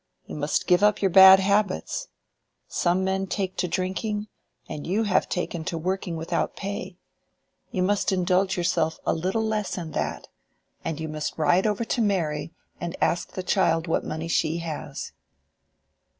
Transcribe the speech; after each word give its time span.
You 0.25 0.35
must 0.35 0.65
give 0.65 0.81
up 0.81 0.99
your 0.99 1.11
bad 1.11 1.39
habits. 1.39 2.07
Some 2.67 3.03
men 3.03 3.27
take 3.27 3.55
to 3.57 3.67
drinking, 3.67 4.29
and 4.67 4.87
you 4.87 5.03
have 5.03 5.29
taken 5.29 5.63
to 5.65 5.77
working 5.77 6.17
without 6.17 6.55
pay. 6.55 6.97
You 7.69 7.83
must 7.83 8.11
indulge 8.11 8.57
yourself 8.57 8.97
a 9.05 9.13
little 9.13 9.43
less 9.45 9.77
in 9.77 9.91
that. 9.91 10.27
And 10.83 10.99
you 10.99 11.07
must 11.07 11.37
ride 11.37 11.67
over 11.67 11.85
to 11.85 12.01
Mary, 12.01 12.51
and 12.79 12.95
ask 12.99 13.33
the 13.33 13.43
child 13.43 13.85
what 13.85 14.03
money 14.03 14.27
she 14.27 14.57
has." 14.57 15.11